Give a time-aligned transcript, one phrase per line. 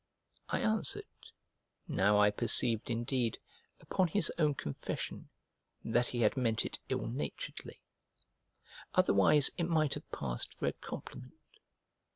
[0.49, 1.05] I answered,
[1.87, 3.37] now I perceived indeed,
[3.79, 5.29] upon his own confession,
[5.85, 7.81] that he had meant it ill naturedly;
[8.95, 11.35] otherwise it might have passed for a compliment.